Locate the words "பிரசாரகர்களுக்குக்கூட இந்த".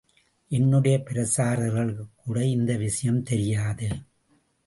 1.09-2.75